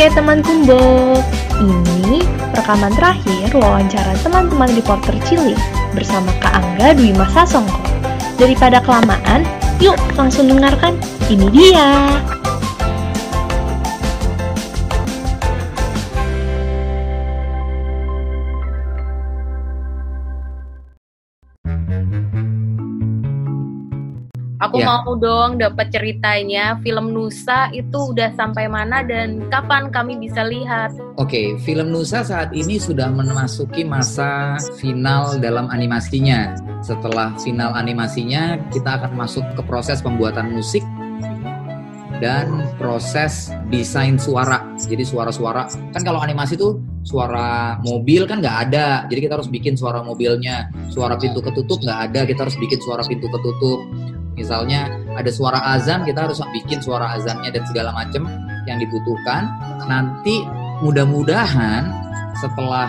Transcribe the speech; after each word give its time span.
Oke 0.00 0.16
teman 0.16 0.40
Kumbo, 0.40 0.80
ini 1.60 2.24
rekaman 2.56 2.88
terakhir 2.96 3.52
wawancara 3.52 4.16
teman-teman 4.24 4.72
reporter 4.72 5.12
Cili 5.28 5.52
bersama 5.92 6.32
Kak 6.40 6.56
Angga 6.56 6.96
Dwi 6.96 7.12
Masa 7.12 7.44
Songko. 7.44 7.84
Daripada 8.40 8.80
kelamaan, 8.80 9.44
yuk 9.76 10.00
langsung 10.16 10.48
dengarkan. 10.48 10.96
Ini 11.28 11.52
dia. 11.52 12.16
Aku 24.70 24.78
Ya. 24.78 24.86
mau 24.86 25.18
dong 25.18 25.58
dapat 25.58 25.90
ceritanya 25.90 26.78
film 26.78 27.10
Nusa 27.10 27.74
itu 27.74 28.14
udah 28.14 28.30
sampai 28.38 28.70
mana 28.70 29.02
dan 29.02 29.50
kapan 29.50 29.90
kami 29.90 30.14
bisa 30.14 30.46
lihat? 30.46 30.94
Oke, 31.18 31.58
film 31.66 31.90
Nusa 31.90 32.22
saat 32.22 32.54
ini 32.54 32.78
sudah 32.78 33.10
memasuki 33.10 33.82
masa 33.82 34.54
final 34.78 35.42
dalam 35.42 35.66
animasinya. 35.74 36.54
Setelah 36.86 37.34
final 37.42 37.74
animasinya, 37.74 38.62
kita 38.70 39.02
akan 39.02 39.18
masuk 39.18 39.42
ke 39.58 39.62
proses 39.66 39.98
pembuatan 40.06 40.54
musik 40.54 40.86
dan 42.22 42.62
proses 42.78 43.50
desain 43.74 44.22
suara. 44.22 44.70
Jadi 44.78 45.02
suara-suara 45.02 45.66
kan 45.90 46.02
kalau 46.06 46.22
animasi 46.22 46.54
tuh 46.54 46.78
suara 47.02 47.74
mobil 47.82 48.22
kan 48.30 48.38
nggak 48.38 48.70
ada, 48.70 49.10
jadi 49.10 49.26
kita 49.26 49.34
harus 49.34 49.50
bikin 49.50 49.74
suara 49.74 49.98
mobilnya. 50.06 50.70
Suara 50.94 51.18
pintu 51.18 51.42
ketutup 51.42 51.82
nggak 51.82 52.00
ada, 52.06 52.20
kita 52.22 52.46
harus 52.46 52.54
bikin 52.54 52.78
suara 52.78 53.02
pintu 53.02 53.26
ketutup. 53.26 53.82
Misalnya 54.40 54.88
ada 55.12 55.28
suara 55.28 55.60
azan, 55.76 56.08
kita 56.08 56.24
harus 56.24 56.40
bikin 56.56 56.80
suara 56.80 57.12
azannya 57.20 57.52
dan 57.52 57.60
segala 57.68 57.92
macam 57.92 58.24
yang 58.64 58.80
dibutuhkan. 58.80 59.52
Nanti 59.84 60.40
mudah-mudahan 60.80 61.92
setelah 62.40 62.88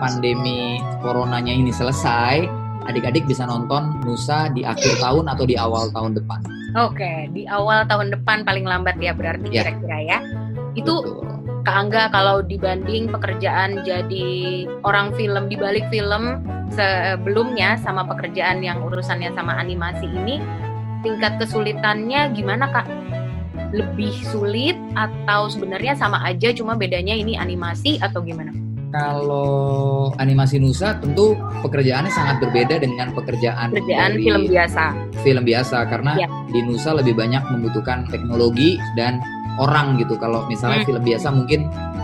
pandemi 0.00 0.80
coronanya 1.04 1.52
ini 1.52 1.68
selesai, 1.68 2.48
adik-adik 2.88 3.28
bisa 3.28 3.44
nonton 3.44 4.00
Nusa 4.08 4.48
di 4.56 4.64
akhir 4.64 5.04
tahun 5.04 5.28
atau 5.28 5.44
di 5.44 5.60
awal 5.60 5.92
tahun 5.92 6.16
depan. 6.16 6.40
Oke, 6.80 7.28
di 7.36 7.44
awal 7.44 7.84
tahun 7.84 8.14
depan 8.14 8.48
paling 8.48 8.64
lambat 8.64 8.96
ya 8.96 9.12
berarti 9.12 9.52
Ya. 9.52 9.68
kira-kira 9.68 9.98
ya. 10.00 10.18
Itu 10.72 11.04
Betul. 11.04 11.28
Kak 11.60 11.76
Angga 11.76 12.08
kalau 12.08 12.40
dibanding 12.40 13.12
pekerjaan 13.12 13.84
jadi 13.84 14.64
orang 14.80 15.12
film 15.12 15.44
di 15.52 15.60
balik 15.60 15.84
film 15.92 16.40
sebelumnya 16.72 17.76
sama 17.84 18.08
pekerjaan 18.08 18.64
yang 18.64 18.80
urusannya 18.80 19.28
sama 19.36 19.60
animasi 19.60 20.08
ini, 20.08 20.40
tingkat 21.00 21.36
kesulitannya 21.36 22.32
gimana 22.32 22.68
Kak? 22.68 22.86
Lebih 23.70 24.10
sulit 24.26 24.74
atau 24.92 25.46
sebenarnya 25.46 25.94
sama 25.94 26.18
aja 26.22 26.50
cuma 26.50 26.74
bedanya 26.74 27.14
ini 27.14 27.38
animasi 27.38 27.98
atau 27.98 28.18
gimana? 28.20 28.50
Kalau 28.90 30.10
animasi 30.18 30.58
Nusa 30.58 30.98
tentu 30.98 31.38
pekerjaannya 31.62 32.10
sangat 32.10 32.42
berbeda 32.42 32.82
dengan 32.82 33.14
pekerjaan 33.14 33.70
Pekerjaan 33.70 34.18
dari 34.18 34.24
film 34.26 34.42
biasa. 34.50 34.84
film 35.22 35.44
biasa 35.46 35.78
karena 35.86 36.12
Ya. 36.18 36.26
di 36.50 36.58
Nusa 36.66 36.98
lebih 36.98 37.14
banyak 37.14 37.38
membutuhkan 37.54 38.10
teknologi 38.10 38.74
dan 38.98 39.22
orang 39.60 40.00
gitu. 40.00 40.16
Kalau 40.16 40.48
misalnya 40.48 40.82
Hmm. 40.82 40.88
film 40.88 41.02
biasa 41.04 41.28
mungkin 41.28 41.60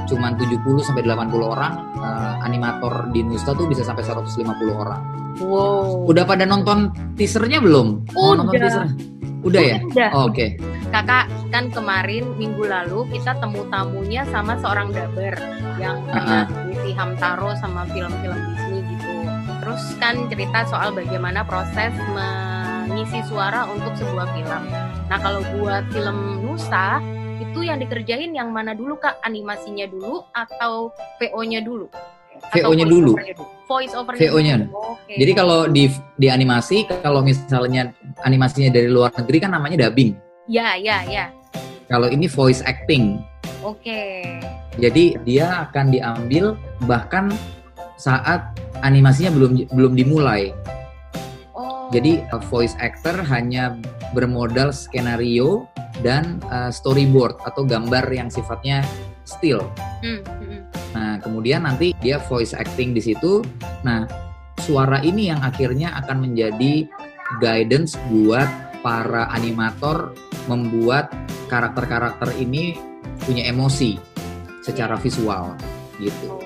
cuman 0.07 0.37
70 0.37 0.85
sampai 0.85 1.03
80 1.03 1.49
orang, 1.51 1.73
eh, 1.97 2.35
animator 2.45 3.09
di 3.11 3.25
Nusa 3.25 3.57
tuh 3.57 3.67
bisa 3.67 3.83
sampai 3.83 4.05
150 4.05 4.77
orang. 4.77 5.01
Wow. 5.41 6.09
Udah 6.09 6.25
pada 6.25 6.45
nonton 6.45 6.93
teasernya 7.17 7.61
belum? 7.61 8.09
Mau 8.13 8.37
nonton 8.37 8.57
Udah. 8.57 8.61
teaser? 8.61 8.85
Udah 9.43 9.63
ya? 9.63 9.77
Udah. 9.83 10.11
Oh, 10.13 10.29
Oke. 10.29 10.57
Kakak 10.87 11.27
kan 11.51 11.69
kemarin 11.69 12.25
minggu 12.39 12.63
lalu 12.63 13.05
kita 13.11 13.37
temu 13.37 13.67
tamunya 13.69 14.23
sama 14.31 14.55
seorang 14.57 14.95
daber 14.95 15.35
yang 15.77 15.99
pernah 16.07 16.47
ngisi 16.67 16.91
Hamtaro 16.95 17.53
sama 17.59 17.85
film-film 17.91 18.39
Disney 18.55 18.81
gitu. 18.87 19.13
Terus 19.61 19.83
kan 19.99 20.15
cerita 20.31 20.63
soal 20.65 20.95
bagaimana 20.95 21.43
proses 21.43 21.91
mengisi 22.15 23.21
suara 23.27 23.67
untuk 23.67 23.93
sebuah 23.99 24.31
film. 24.33 24.63
Nah 25.11 25.19
kalau 25.21 25.43
buat 25.59 25.85
film 25.91 26.43
Nusa 26.43 27.03
itu 27.41 27.61
yang 27.65 27.79
dikerjain 27.81 28.33
yang 28.33 28.49
mana 28.53 28.73
dulu 28.73 28.97
kak? 28.97 29.21
Animasinya 29.25 29.85
dulu 29.89 30.25
atau 30.33 30.93
VO-nya 31.21 31.61
dulu? 31.61 31.89
VO-nya 32.53 32.87
dulu. 32.87 33.13
Voice 33.67 33.95
over 33.97 34.15
VO-nya. 34.15 34.69
Oke. 34.71 35.17
Jadi 35.19 35.33
kalau 35.35 35.67
di 35.67 35.91
di 36.21 36.29
animasi 36.31 36.87
kalau 37.03 37.21
misalnya 37.25 37.91
animasinya 38.23 38.71
dari 38.71 38.89
luar 38.89 39.11
negeri 39.17 39.39
kan 39.43 39.51
namanya 39.57 39.89
dubbing. 39.89 40.15
ya 40.47 40.79
ya 40.79 41.03
ya. 41.09 41.27
Kalau 41.91 42.07
ini 42.11 42.31
voice 42.31 42.63
acting. 42.63 43.19
Oke. 43.67 44.23
Jadi 44.79 45.17
dia 45.27 45.67
akan 45.67 45.91
diambil 45.91 46.55
bahkan 46.87 47.33
saat 47.97 48.55
animasinya 48.85 49.33
belum 49.33 49.73
belum 49.73 49.93
dimulai. 49.97 50.53
Oh. 51.87 51.95
Jadi 51.95 52.27
uh, 52.35 52.43
voice 52.51 52.75
actor 52.83 53.15
hanya 53.31 53.79
bermodal 54.11 54.75
skenario 54.75 55.71
dan 56.03 56.43
uh, 56.51 56.69
storyboard 56.69 57.39
atau 57.47 57.63
gambar 57.63 58.11
yang 58.11 58.27
sifatnya 58.27 58.83
still. 59.23 59.63
Hmm, 60.03 60.21
hmm, 60.27 60.47
hmm. 60.51 60.63
Nah, 60.99 61.15
kemudian 61.23 61.63
nanti 61.63 61.95
dia 62.03 62.19
voice 62.27 62.53
acting 62.53 62.91
di 62.91 63.03
situ. 63.03 63.47
Nah, 63.87 64.11
suara 64.67 64.99
ini 65.07 65.31
yang 65.31 65.41
akhirnya 65.47 65.95
akan 66.03 66.27
menjadi 66.27 66.91
guidance 67.39 67.95
buat 68.11 68.49
para 68.83 69.31
animator 69.35 70.15
membuat 70.47 71.11
karakter-karakter 71.51 72.35
ini 72.39 72.79
punya 73.27 73.47
emosi 73.47 73.99
secara 74.63 74.95
visual 74.99 75.55
gitu. 75.99 76.46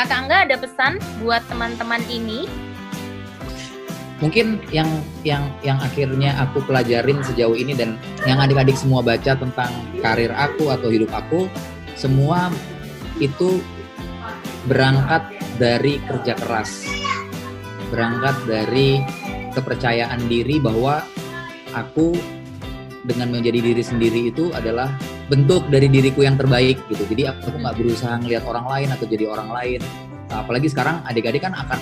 Kakak 0.00 0.16
Angga 0.16 0.48
ada 0.48 0.56
pesan 0.56 0.92
buat 1.20 1.44
teman-teman 1.52 2.00
ini? 2.08 2.48
Mungkin 4.24 4.56
yang 4.72 4.88
yang 5.28 5.44
yang 5.60 5.76
akhirnya 5.76 6.40
aku 6.40 6.64
pelajarin 6.64 7.20
sejauh 7.20 7.52
ini 7.52 7.76
dan 7.76 8.00
yang 8.24 8.40
adik-adik 8.40 8.80
semua 8.80 9.04
baca 9.04 9.36
tentang 9.36 9.68
karir 10.00 10.32
aku 10.32 10.72
atau 10.72 10.88
hidup 10.88 11.12
aku, 11.12 11.52
semua 12.00 12.48
itu 13.20 13.60
berangkat 14.72 15.20
dari 15.60 16.00
kerja 16.08 16.32
keras. 16.32 16.88
Berangkat 17.92 18.40
dari 18.48 19.04
kepercayaan 19.52 20.24
diri 20.32 20.64
bahwa 20.64 21.04
aku 21.76 22.16
dengan 23.04 23.36
menjadi 23.36 23.60
diri 23.60 23.84
sendiri 23.84 24.32
itu 24.32 24.48
adalah 24.56 24.96
bentuk 25.30 25.62
dari 25.70 25.86
diriku 25.86 26.26
yang 26.26 26.34
terbaik 26.34 26.82
gitu. 26.90 27.06
Jadi 27.06 27.30
aku 27.30 27.54
nggak 27.54 27.78
berusaha 27.78 28.18
ngelihat 28.18 28.44
orang 28.50 28.66
lain 28.66 28.88
atau 28.90 29.06
jadi 29.06 29.24
orang 29.30 29.48
lain. 29.54 29.80
Apalagi 30.30 30.66
sekarang 30.66 31.02
adik-adik 31.06 31.46
kan 31.46 31.54
akan 31.54 31.78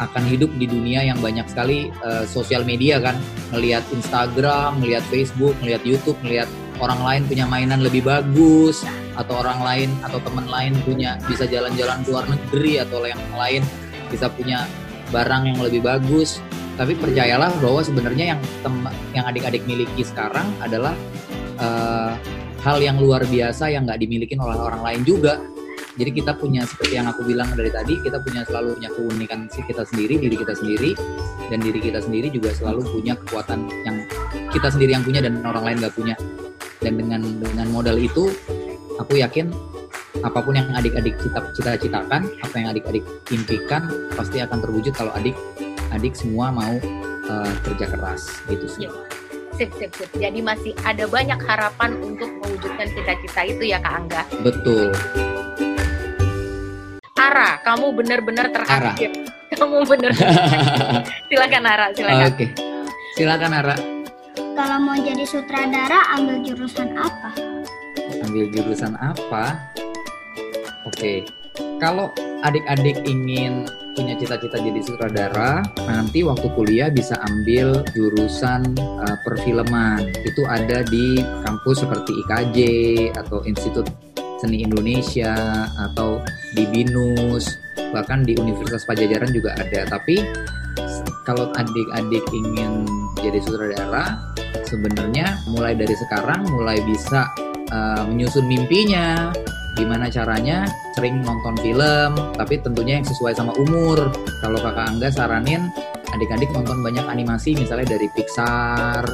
akan 0.00 0.24
hidup 0.24 0.48
di 0.56 0.64
dunia 0.64 1.04
yang 1.04 1.20
banyak 1.20 1.44
sekali 1.44 1.92
eh, 1.92 2.24
sosial 2.24 2.64
media 2.64 2.96
kan, 3.04 3.20
ngelihat 3.52 3.84
Instagram, 3.92 4.80
ngelihat 4.80 5.04
Facebook, 5.12 5.52
ngelihat 5.60 5.84
YouTube, 5.84 6.16
ngelihat 6.24 6.48
orang 6.80 7.00
lain 7.04 7.22
punya 7.28 7.44
mainan 7.44 7.84
lebih 7.84 8.08
bagus 8.08 8.80
atau 9.20 9.44
orang 9.44 9.60
lain 9.60 9.90
atau 10.00 10.16
teman 10.24 10.48
lain 10.48 10.72
punya 10.80 11.20
bisa 11.28 11.44
jalan-jalan 11.44 12.00
ke 12.00 12.08
luar 12.08 12.24
negeri 12.24 12.80
atau 12.80 13.04
yang 13.04 13.20
lain 13.36 13.60
bisa 14.08 14.32
punya 14.32 14.64
barang 15.12 15.52
yang 15.52 15.60
lebih 15.60 15.84
bagus. 15.84 16.40
Tapi 16.80 16.96
percayalah 16.96 17.52
bahwa 17.60 17.84
sebenarnya 17.84 18.32
yang 18.32 18.40
tem- 18.64 18.96
yang 19.12 19.28
adik-adik 19.28 19.60
miliki 19.68 20.00
sekarang 20.00 20.48
adalah 20.64 20.96
eh, 21.60 22.12
hal 22.60 22.78
yang 22.80 23.00
luar 23.00 23.24
biasa 23.24 23.72
yang 23.72 23.88
nggak 23.88 24.00
dimiliki 24.00 24.36
oleh 24.36 24.56
orang 24.60 24.84
lain 24.84 25.02
juga. 25.04 25.40
Jadi 25.98 26.22
kita 26.22 26.32
punya 26.38 26.64
seperti 26.64 26.96
yang 26.96 27.10
aku 27.10 27.26
bilang 27.26 27.50
dari 27.52 27.68
tadi, 27.68 27.98
kita 28.00 28.22
punya 28.22 28.46
selalu 28.46 28.78
punya 28.78 28.90
keunikan 28.94 29.40
kita 29.50 29.82
sendiri, 29.84 30.22
diri 30.22 30.36
kita 30.38 30.54
sendiri, 30.56 30.90
dan 31.50 31.58
diri 31.60 31.80
kita 31.82 31.98
sendiri 32.00 32.30
juga 32.30 32.54
selalu 32.56 32.86
punya 32.88 33.18
kekuatan 33.20 33.68
yang 33.84 33.96
kita 34.54 34.70
sendiri 34.70 34.96
yang 34.96 35.04
punya 35.04 35.20
dan 35.20 35.42
orang 35.44 35.66
lain 35.66 35.76
nggak 35.82 35.94
punya. 35.98 36.14
Dan 36.80 36.96
dengan 36.96 37.20
dengan 37.42 37.68
modal 37.68 38.00
itu, 38.00 38.32
aku 38.96 39.20
yakin 39.20 39.52
apa 40.24 40.38
pun 40.40 40.56
yang 40.56 40.72
adik-adik 40.72 41.16
cita- 41.20 41.52
cita-citakan, 41.58 42.28
apa 42.40 42.54
yang 42.56 42.68
adik-adik 42.72 43.04
impikan, 43.28 43.90
pasti 44.14 44.40
akan 44.40 44.62
terwujud 44.62 44.94
kalau 44.94 45.12
adik-adik 45.18 46.16
semua 46.16 46.54
mau 46.54 46.76
eh, 47.28 47.52
kerja 47.66 47.86
keras 47.90 48.40
gitu 48.48 48.64
sih. 48.70 48.88
Sip, 49.60 49.76
sip, 49.76 49.92
sip. 49.92 50.08
Jadi 50.16 50.40
masih 50.40 50.72
ada 50.88 51.04
banyak 51.04 51.36
harapan 51.44 51.92
untuk 52.00 52.32
mewujudkan 52.40 52.88
cita-cita 52.96 53.44
itu 53.44 53.68
ya 53.68 53.76
Kak 53.76 53.92
Angga. 53.92 54.22
Betul. 54.40 54.88
Ara, 57.20 57.60
kamu 57.60 57.92
benar-benar 57.92 58.48
terkagum. 58.48 59.12
Kamu 59.60 59.84
benar. 59.84 60.16
silakan 61.28 61.64
Ara, 61.68 61.92
silakan. 61.92 62.32
Oke. 62.32 62.46
Silakan 63.20 63.52
Ara. 63.52 63.76
Kalau 64.56 64.78
mau 64.80 64.96
jadi 64.96 65.28
sutradara, 65.28 66.08
ambil 66.16 66.40
jurusan 66.40 66.96
apa? 66.96 67.36
ambil 68.24 68.48
jurusan 68.56 68.96
apa? 68.96 69.60
Oke, 70.88 71.28
kalau 71.76 72.08
adik-adik 72.48 72.96
ingin 73.04 73.68
punya 74.00 74.16
cita-cita 74.16 74.56
jadi 74.56 74.80
sutradara, 74.80 75.60
nanti 75.84 76.24
waktu 76.24 76.48
kuliah 76.56 76.88
bisa 76.88 77.20
ambil 77.28 77.84
jurusan 77.92 78.72
uh, 78.80 79.16
perfilman. 79.28 80.08
Itu 80.24 80.48
ada 80.48 80.80
di 80.88 81.20
kampus 81.44 81.84
seperti 81.84 82.16
IKJ 82.24 82.58
atau 83.20 83.44
Institut 83.44 83.84
Seni 84.40 84.64
Indonesia 84.64 85.36
atau 85.76 86.24
di 86.56 86.64
BINUS, 86.64 87.44
bahkan 87.92 88.24
di 88.24 88.32
Universitas 88.40 88.88
Pajajaran 88.88 89.36
juga 89.36 89.52
ada. 89.60 89.84
Tapi 89.84 90.24
kalau 91.28 91.52
adik-adik 91.52 92.24
ingin 92.32 92.88
jadi 93.20 93.36
sutradara, 93.44 94.16
sebenarnya 94.64 95.44
mulai 95.52 95.76
dari 95.76 95.92
sekarang 95.92 96.48
mulai 96.48 96.80
bisa 96.88 97.28
uh, 97.68 98.08
menyusun 98.08 98.48
mimpinya, 98.48 99.28
gimana 99.78 100.10
caranya? 100.10 100.66
Sering 100.96 101.22
nonton 101.22 101.54
film 101.60 102.18
tapi 102.34 102.58
tentunya 102.62 102.98
yang 102.98 103.06
sesuai 103.06 103.36
sama 103.36 103.52
umur. 103.58 104.10
Kalau 104.42 104.58
kakak 104.58 104.86
Angga 104.96 105.08
saranin 105.12 105.70
adik-adik 106.10 106.50
nonton 106.50 106.82
banyak 106.82 107.06
animasi 107.06 107.54
misalnya 107.54 107.94
dari 107.94 108.10
Pixar 108.14 109.06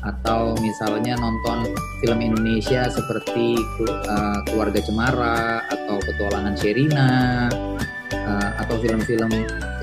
atau 0.00 0.56
misalnya 0.64 1.12
nonton 1.20 1.68
film 2.00 2.18
Indonesia 2.24 2.88
seperti 2.88 3.60
uh, 4.08 4.40
Keluarga 4.48 4.80
Cemara 4.80 5.60
atau 5.68 6.00
Petualangan 6.00 6.56
Sherina 6.56 7.10
uh, 8.16 8.50
atau 8.64 8.80
film-film 8.80 9.28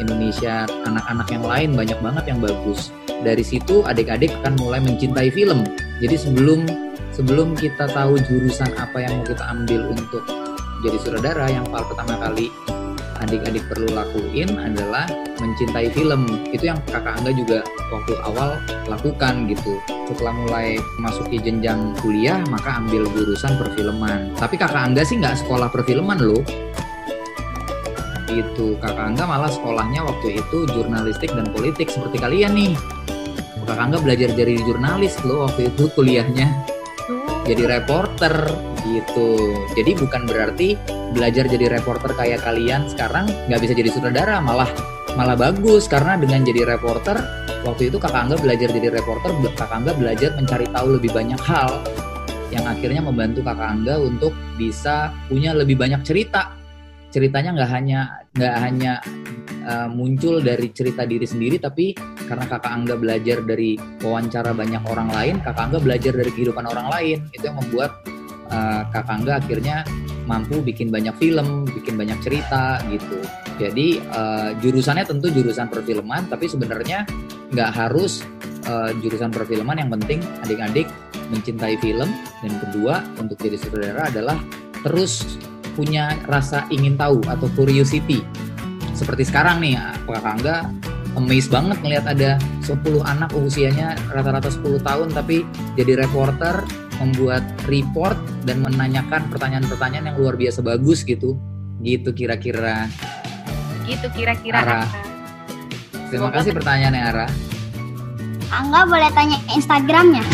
Indonesia 0.01 0.65
anak-anak 0.89 1.27
yang 1.29 1.45
lain 1.45 1.69
banyak 1.77 1.99
banget 2.01 2.23
yang 2.33 2.39
bagus. 2.41 2.89
Dari 3.21 3.41
situ 3.45 3.81
adik-adik 3.85 4.33
akan 4.41 4.57
mulai 4.61 4.81
mencintai 4.81 5.29
film. 5.33 5.65
Jadi 5.97 6.15
sebelum 6.17 6.65
sebelum 7.17 7.57
kita 7.57 7.89
tahu 7.89 8.21
jurusan 8.21 8.69
apa 8.77 9.01
yang 9.01 9.17
mau 9.17 9.25
kita 9.25 9.41
ambil 9.49 9.89
untuk 9.89 10.21
jadi 10.85 10.97
sutradara 11.01 11.49
yang 11.49 11.65
paling 11.65 11.89
pertama 11.89 12.13
kali 12.21 12.53
adik-adik 13.17 13.65
perlu 13.65 13.89
lakuin 13.97 14.61
adalah 14.61 15.09
mencintai 15.41 15.89
film. 15.89 16.45
Itu 16.53 16.69
yang 16.69 16.77
kakak 16.85 17.17
Angga 17.17 17.33
juga 17.33 17.65
waktu 17.89 18.13
awal 18.21 18.61
lakukan 18.85 19.49
gitu. 19.49 19.81
Setelah 20.05 20.37
mulai 20.37 20.77
masuki 21.01 21.41
jenjang 21.41 21.97
kuliah 21.97 22.37
maka 22.53 22.77
ambil 22.77 23.09
jurusan 23.09 23.57
perfilman. 23.57 24.37
Tapi 24.37 24.53
kakak 24.53 24.93
Angga 24.93 25.01
sih 25.01 25.17
nggak 25.17 25.41
sekolah 25.41 25.73
perfilman 25.73 26.21
loh. 26.21 26.45
Itu 28.29 28.77
kakak 28.77 29.17
Angga 29.17 29.25
malah 29.25 29.49
sekolahnya 29.49 30.05
waktu 30.05 30.37
itu 30.37 30.69
jurnalistik 30.69 31.33
dan 31.33 31.49
politik 31.49 31.89
seperti 31.89 32.21
kalian 32.21 32.53
nih. 32.53 32.77
Kakak 33.65 33.81
Angga 33.81 33.97
belajar 34.05 34.29
jadi 34.37 34.61
jurnalis 34.61 35.17
loh 35.25 35.49
waktu 35.49 35.73
itu 35.73 35.89
kuliahnya 35.97 36.76
jadi 37.47 37.79
reporter 37.79 38.35
gitu. 38.83 39.39
Jadi 39.73 39.95
bukan 39.95 40.27
berarti 40.27 40.75
belajar 41.15 41.47
jadi 41.47 41.79
reporter 41.79 42.11
kayak 42.13 42.43
kalian 42.43 42.91
sekarang 42.91 43.31
nggak 43.47 43.61
bisa 43.63 43.73
jadi 43.73 43.89
sutradara, 43.89 44.43
malah 44.43 44.69
malah 45.15 45.33
bagus 45.33 45.89
karena 45.89 46.19
dengan 46.19 46.45
jadi 46.45 46.77
reporter 46.77 47.17
waktu 47.65 47.89
itu 47.89 47.97
kakak 47.97 48.27
Angga 48.27 48.37
belajar 48.37 48.69
jadi 48.69 48.91
reporter, 48.93 49.31
kakak 49.55 49.71
Angga 49.71 49.91
belajar 49.97 50.29
mencari 50.37 50.67
tahu 50.69 50.87
lebih 50.99 51.11
banyak 51.15 51.41
hal 51.41 51.81
yang 52.51 52.63
akhirnya 52.67 53.01
membantu 53.03 53.41
kakak 53.43 53.67
Angga 53.79 53.95
untuk 53.99 54.35
bisa 54.55 55.11
punya 55.27 55.55
lebih 55.55 55.79
banyak 55.79 56.03
cerita. 56.03 56.53
Ceritanya 57.09 57.55
nggak 57.55 57.69
hanya 57.71 57.99
nggak 58.35 58.55
hanya 58.59 58.93
uh, 59.67 59.89
muncul 59.91 60.39
dari 60.39 60.71
cerita 60.71 61.03
diri 61.03 61.27
sendiri 61.27 61.59
tapi 61.59 61.95
karena 62.27 62.45
kakak 62.47 62.71
Angga 62.71 62.95
belajar 62.99 63.39
dari 63.43 63.79
wawancara 64.03 64.51
banyak 64.51 64.83
orang 64.87 65.09
lain 65.11 65.35
kakak 65.39 65.71
Angga 65.71 65.79
belajar 65.79 66.13
dari 66.15 66.31
kehidupan 66.31 66.65
orang 66.67 66.87
lain. 66.91 67.17
Itu 67.31 67.51
yang 67.51 67.57
membuat 67.59 68.03
uh, 68.51 68.87
kakak 68.91 69.13
Angga 69.23 69.33
akhirnya 69.39 69.87
mampu 70.27 70.59
bikin 70.59 70.91
banyak 70.91 71.15
film 71.15 71.63
bikin 71.71 71.95
banyak 71.95 72.19
cerita 72.19 72.83
gitu. 72.91 73.19
Jadi 73.57 74.03
uh, 74.11 74.51
jurusannya 74.59 75.07
tentu 75.07 75.31
jurusan 75.31 75.71
perfilman 75.71 76.27
tapi 76.27 76.51
sebenarnya 76.51 77.07
nggak 77.55 77.71
harus 77.71 78.21
uh, 78.67 78.91
jurusan 78.99 79.31
perfilman. 79.31 79.79
Yang 79.79 79.91
penting 79.99 80.19
adik-adik 80.43 80.87
mencintai 81.31 81.79
film. 81.79 82.11
Dan 82.43 82.53
kedua 82.59 83.03
untuk 83.17 83.39
jadi 83.39 83.57
sutradara 83.57 84.11
adalah 84.11 84.37
terus 84.85 85.39
punya 85.77 86.17
rasa 86.25 86.65
ingin 86.73 86.97
tahu 86.97 87.21
atau 87.29 87.45
curiosity. 87.53 88.25
Seperti 88.97 89.29
sekarang 89.29 89.61
nih 89.61 89.77
kakak 90.09 90.25
Angga 90.25 90.57
amazed 91.13 91.53
banget 91.53 91.77
ngelihat 91.85 92.05
ada 92.09 92.41
10 92.65 92.81
anak 93.05 93.29
usianya 93.37 93.93
rata-rata 94.09 94.49
10 94.49 94.81
tahun 94.81 95.13
tapi 95.13 95.45
jadi 95.77 96.01
reporter 96.01 96.65
membuat 96.97 97.45
report 97.69 98.17
dan 98.49 98.65
menanyakan 98.65 99.29
pertanyaan-pertanyaan 99.29 100.13
yang 100.13 100.17
luar 100.17 100.33
biasa 100.33 100.65
bagus 100.65 101.05
gitu. 101.05 101.37
Gitu 101.85 102.09
kira-kira. 102.09 102.89
Gitu 103.85 104.09
kira-kira 104.17 104.57
Ara. 104.65 104.81
terima 106.09 106.33
kasih 106.33 106.57
pertanyaannya 106.57 107.03
Ara. 107.05 107.27
Angga 108.49 108.81
boleh 108.89 109.11
tanya 109.13 109.37
Instagramnya? 109.53 110.25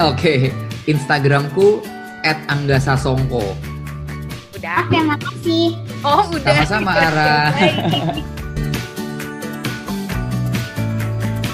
Oke 0.00 0.16
okay. 0.16 0.40
Instagramku 0.88 1.84
at 2.24 2.40
Angga 2.48 2.80
Sasongko 2.80 3.69
udah 4.60 4.76
oke 4.84 4.98
makasih 5.08 5.66
Oh, 6.00 6.24
udah. 6.32 6.64
Sama-sama, 6.64 6.96
Ara. 6.96 7.52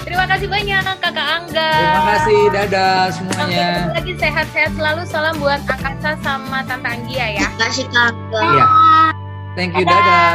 Terima 0.07 0.23
kasih 0.23 0.47
banyak 0.47 0.83
Kakak 1.03 1.27
Angga. 1.27 1.71
Terima 1.75 2.01
kasih, 2.15 2.39
dadah 2.55 3.11
semuanya. 3.11 3.67
Sampai 3.91 3.95
lagi 3.99 4.13
sehat-sehat 4.15 4.71
selalu. 4.79 5.01
Salam 5.03 5.35
buat 5.43 5.59
Akasa 5.67 6.15
sama 6.23 6.63
Tante 6.63 6.87
Anggia 6.87 7.27
ya. 7.35 7.43
Terima 7.43 7.59
kasih 7.59 7.85
Kakak. 7.91 8.39
Iya. 8.39 8.65
Thank 9.59 9.75
you, 9.75 9.83
dadah. 9.83 10.31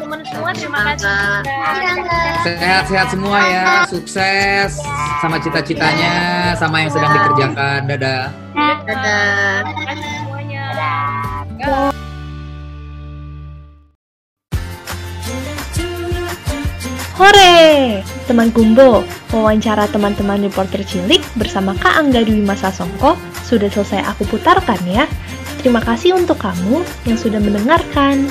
Teman-teman 0.00 0.20
semua 0.24 0.50
terima 0.56 0.80
kasih. 0.88 1.44
Sehat-sehat 2.48 3.08
semua 3.12 3.38
ya, 3.44 3.64
sukses 3.84 4.80
sama 5.20 5.36
cita-citanya, 5.36 6.56
sama 6.56 6.80
yang 6.80 6.88
sedang 6.88 7.12
dikerjakan. 7.12 7.84
Dadah. 7.92 8.32
Dadah. 8.56 9.68
Dadah. 9.68 10.27
Hore! 17.18 17.98
Teman 18.30 18.54
Gumbo, 18.54 19.02
wawancara 19.34 19.90
teman-teman 19.90 20.38
reporter 20.38 20.86
cilik 20.86 21.18
bersama 21.34 21.74
Kak 21.74 21.98
Angga 21.98 22.22
Dwi 22.22 22.46
Masa 22.46 22.70
Songko 22.70 23.18
sudah 23.42 23.66
selesai 23.66 24.06
aku 24.06 24.22
putarkan 24.30 24.78
ya. 24.86 25.02
Terima 25.58 25.82
kasih 25.82 26.14
untuk 26.14 26.38
kamu 26.38 26.78
yang 27.10 27.18
sudah 27.18 27.42
mendengarkan. 27.42 28.30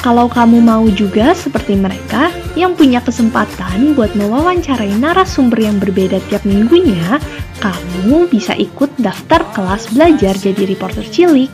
Kalau 0.00 0.32
kamu 0.32 0.64
mau 0.64 0.88
juga 0.88 1.36
seperti 1.36 1.76
mereka 1.76 2.32
yang 2.56 2.72
punya 2.72 3.04
kesempatan 3.04 3.92
buat 3.92 4.16
mewawancarai 4.16 4.96
narasumber 4.96 5.68
yang 5.68 5.76
berbeda 5.76 6.16
tiap 6.32 6.40
minggunya, 6.48 7.20
kamu 7.60 8.32
bisa 8.32 8.56
ikut 8.56 8.96
daftar 8.96 9.44
kelas 9.52 9.92
belajar 9.92 10.32
jadi 10.40 10.64
reporter 10.64 11.04
cilik. 11.04 11.52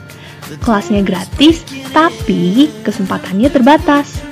Kelasnya 0.62 1.02
gratis, 1.02 1.66
tapi 1.90 2.70
kesempatannya 2.86 3.50
terbatas. 3.50 4.30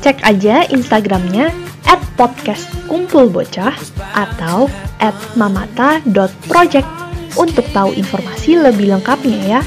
Cek 0.00 0.24
aja 0.24 0.64
Instagramnya 0.72 1.52
at 1.84 2.00
podcast 2.16 2.68
kumpul 2.88 3.28
bocah 3.28 3.76
atau 4.16 4.72
at 4.96 5.16
mamata.project 5.36 6.88
untuk 7.36 7.64
tahu 7.76 7.92
informasi 7.92 8.56
lebih 8.56 8.96
lengkapnya 8.96 9.40
ya. 9.58 9.60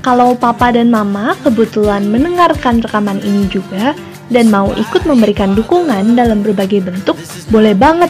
Kalau 0.00 0.32
papa 0.32 0.72
dan 0.72 0.88
mama 0.88 1.36
kebetulan 1.44 2.08
mendengarkan 2.08 2.80
rekaman 2.80 3.20
ini 3.20 3.48
juga 3.52 3.92
dan 4.32 4.48
mau 4.48 4.72
ikut 4.72 5.04
memberikan 5.04 5.52
dukungan 5.52 6.16
dalam 6.16 6.40
berbagai 6.40 6.80
bentuk, 6.84 7.20
boleh 7.52 7.76
banget. 7.76 8.08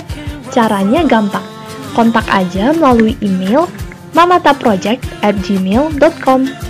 Caranya 0.50 1.06
gampang. 1.06 1.46
Kontak 1.94 2.26
aja 2.30 2.74
melalui 2.74 3.18
email 3.22 3.66
mamataproject 4.14 5.02
at 5.22 5.34
gmail.com. 5.46 6.69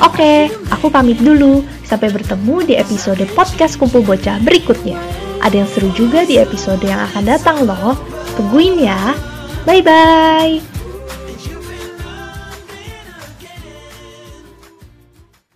Oke, 0.00 0.48
aku 0.72 0.88
pamit 0.88 1.20
dulu. 1.20 1.60
Sampai 1.84 2.08
bertemu 2.08 2.64
di 2.64 2.74
episode 2.78 3.20
podcast 3.36 3.76
Kumpul 3.76 4.00
Bocah 4.00 4.40
berikutnya. 4.40 4.96
Ada 5.44 5.64
yang 5.64 5.68
seru 5.68 5.92
juga 5.92 6.24
di 6.24 6.40
episode 6.40 6.80
yang 6.84 7.04
akan 7.12 7.24
datang 7.28 7.68
loh. 7.68 7.96
Tungguin 8.36 8.80
ya. 8.80 9.12
Bye-bye. 9.68 10.69